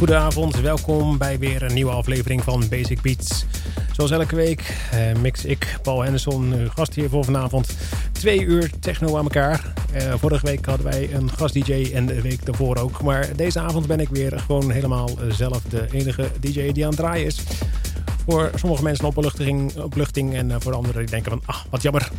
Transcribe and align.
Goedenavond, 0.00 0.60
welkom 0.60 1.18
bij 1.18 1.38
weer 1.38 1.62
een 1.62 1.74
nieuwe 1.74 1.90
aflevering 1.92 2.42
van 2.42 2.68
Basic 2.68 3.02
Beats. 3.02 3.44
Zoals 3.92 4.10
elke 4.10 4.36
week 4.36 4.76
eh, 4.90 5.16
mix 5.20 5.44
ik, 5.44 5.78
Paul 5.82 6.02
Henderson, 6.02 6.52
uw 6.52 6.68
gast 6.68 6.94
hier 6.94 7.08
voor 7.08 7.24
vanavond. 7.24 7.76
Twee 8.12 8.40
uur 8.40 8.70
techno 8.78 9.16
aan 9.16 9.22
elkaar. 9.22 9.72
Eh, 9.92 10.14
vorige 10.14 10.46
week 10.46 10.66
hadden 10.66 10.86
wij 10.86 11.12
een 11.12 11.30
gast-dj 11.30 11.90
en 11.94 12.06
de 12.06 12.20
week 12.20 12.46
daarvoor 12.46 12.76
ook. 12.76 13.02
Maar 13.02 13.36
deze 13.36 13.60
avond 13.60 13.86
ben 13.86 14.00
ik 14.00 14.08
weer 14.08 14.38
gewoon 14.38 14.70
helemaal 14.70 15.08
zelf 15.28 15.62
de 15.62 15.86
enige 15.92 16.30
dj 16.40 16.72
die 16.72 16.84
aan 16.84 16.90
het 16.90 16.98
draaien 16.98 17.26
is. 17.26 17.42
Voor 18.26 18.50
sommige 18.54 18.82
mensen 18.82 19.04
een 19.04 19.10
opluchting, 19.10 19.76
opluchting 19.76 20.34
en 20.34 20.50
eh, 20.50 20.56
voor 20.60 20.74
anderen 20.74 21.00
die 21.00 21.10
denken 21.10 21.30
van, 21.30 21.42
ah, 21.44 21.60
wat 21.70 21.82
jammer. 21.82 22.10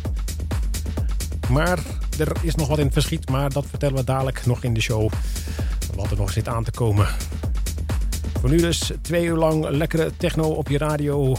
Maar 1.48 1.78
er 2.18 2.32
is 2.42 2.54
nog 2.54 2.68
wat 2.68 2.78
in 2.78 2.84
het 2.84 2.94
verschiet, 2.94 3.28
maar 3.28 3.50
dat 3.50 3.66
vertellen 3.68 3.96
we 3.96 4.04
dadelijk 4.04 4.46
nog 4.46 4.64
in 4.64 4.74
de 4.74 4.80
show. 4.80 5.10
Wat 5.94 6.10
er 6.10 6.16
nog 6.16 6.32
zit 6.32 6.48
aan 6.48 6.64
te 6.64 6.70
komen. 6.70 7.06
Voor 8.42 8.50
nu 8.50 8.56
dus 8.56 8.92
twee 9.00 9.24
uur 9.24 9.36
lang 9.36 9.68
lekkere 9.68 10.10
techno 10.16 10.48
op 10.48 10.68
je 10.68 10.78
radio. 10.78 11.36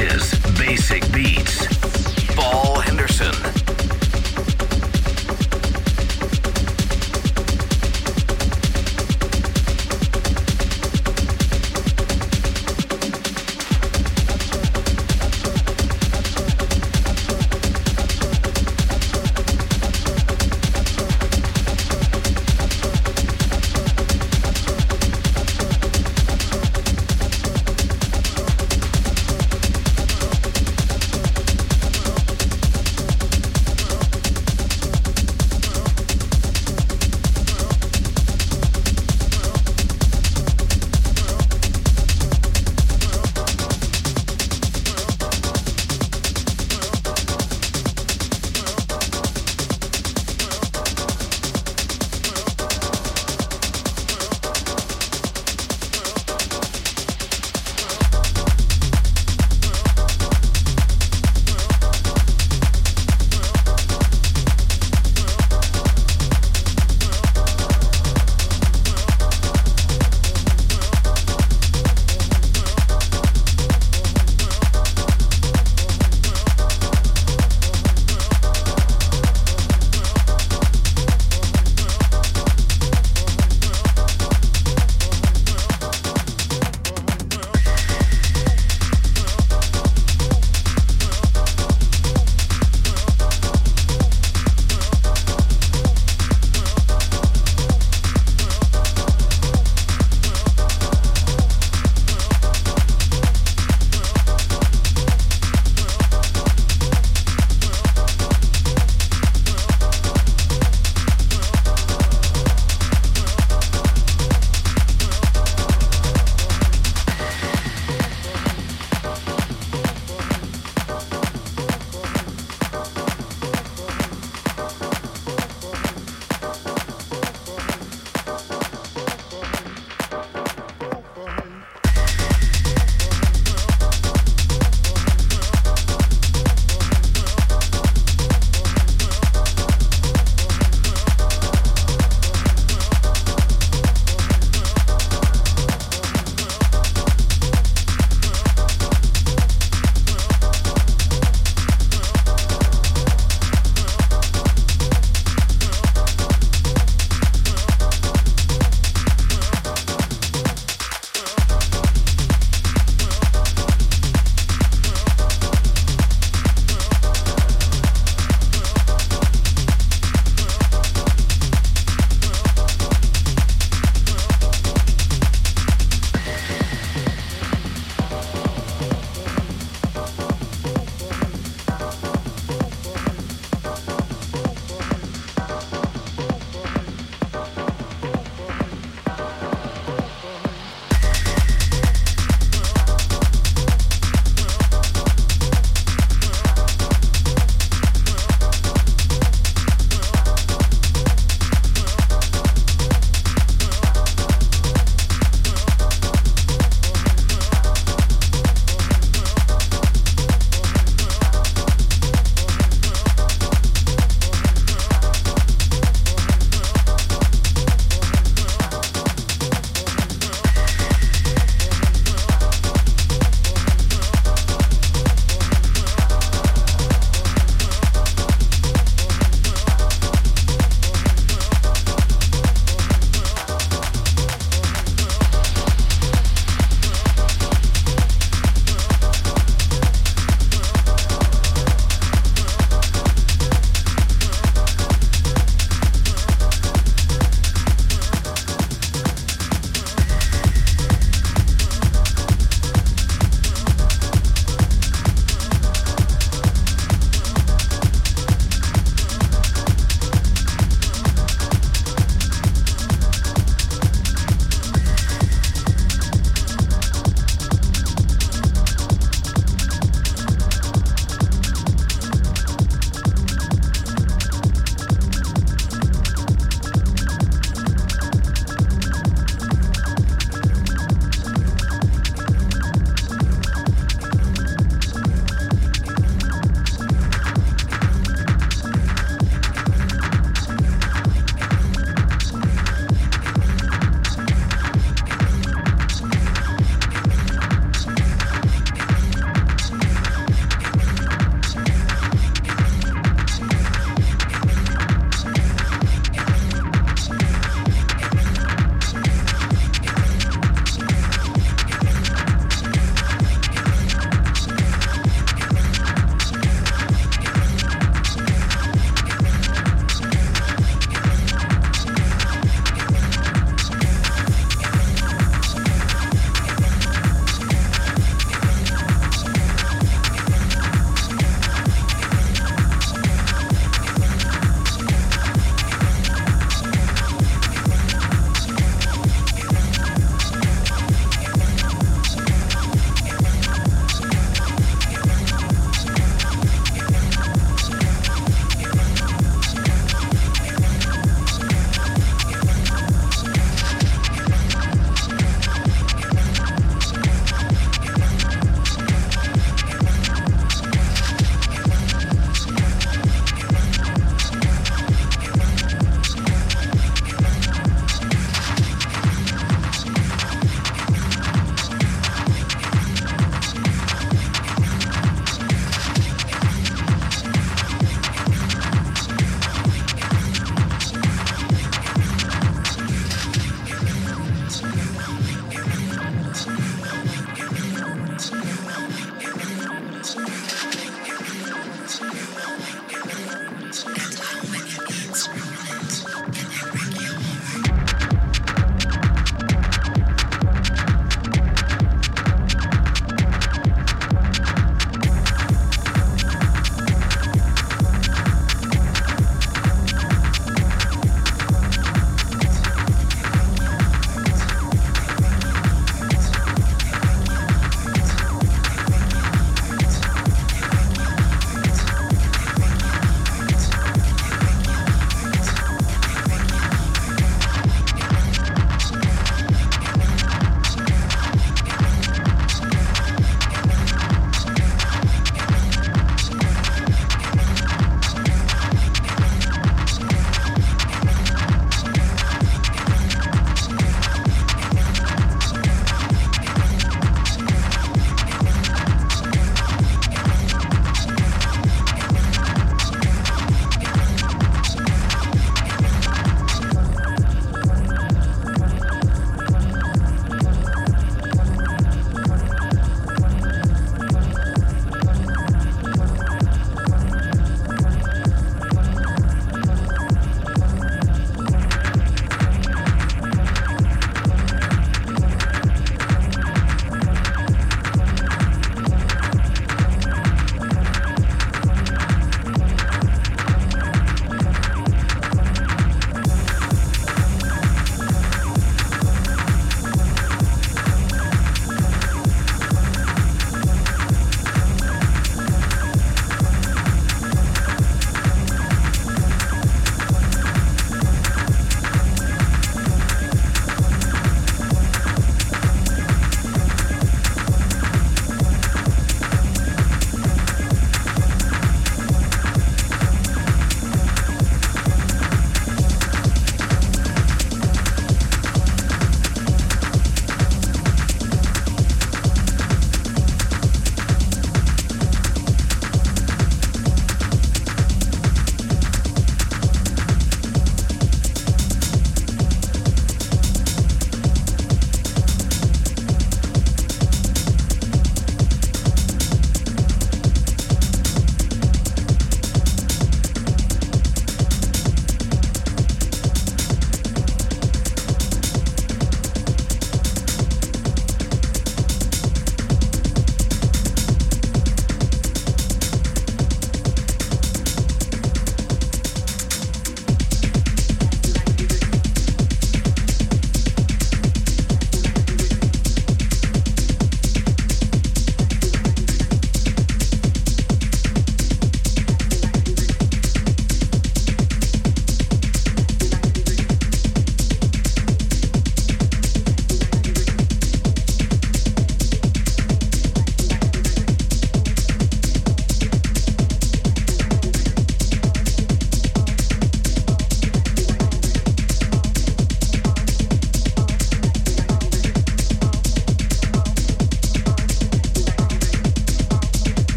Is 0.00 0.34
Basic 0.58 1.12
Beats. 1.12 1.66
Paul 2.34 2.80
Henderson. 2.80 3.69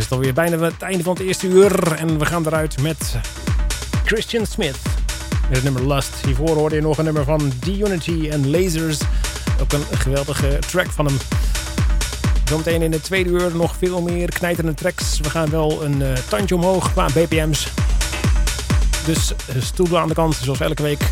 Is 0.00 0.06
het 0.06 0.18
alweer 0.18 0.34
bijna 0.34 0.58
het 0.58 0.82
einde 0.82 1.02
van 1.02 1.12
het 1.12 1.22
eerste 1.22 1.46
uur. 1.46 1.92
En 1.92 2.18
we 2.18 2.24
gaan 2.24 2.46
eruit 2.46 2.82
met 2.82 3.16
Christian 4.04 4.46
Smith. 4.46 4.78
Met 5.48 5.62
het 5.62 5.62
nummer 5.62 5.86
Lust. 5.86 6.14
Hiervoor 6.24 6.56
hoorde 6.56 6.74
je 6.74 6.80
nog 6.80 6.98
een 6.98 7.04
nummer 7.04 7.24
van 7.24 7.52
D-Unity 7.58 8.28
en 8.30 8.50
Lasers. 8.50 8.98
Ook 9.60 9.72
een 9.72 9.98
geweldige 9.98 10.58
track 10.70 10.90
van 10.90 11.06
hem. 11.06 11.16
Zometeen 12.44 12.82
in 12.82 12.90
de 12.90 13.00
tweede 13.00 13.30
uur 13.30 13.56
nog 13.56 13.74
veel 13.78 14.02
meer 14.02 14.28
knijterende 14.28 14.74
tracks. 14.74 15.20
We 15.20 15.30
gaan 15.30 15.50
wel 15.50 15.84
een 15.84 16.00
uh, 16.00 16.12
tandje 16.12 16.54
omhoog 16.54 16.92
qua 16.92 17.06
BPM's. 17.06 17.68
Dus 19.06 19.32
uh, 19.56 19.62
stoel 19.62 19.98
aan 19.98 20.08
de 20.08 20.14
kant, 20.14 20.34
zoals 20.34 20.60
elke 20.60 20.82
week. 20.82 21.02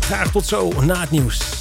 Graag 0.00 0.30
tot 0.30 0.46
zo 0.46 0.72
na 0.82 1.00
het 1.00 1.10
nieuws. 1.10 1.59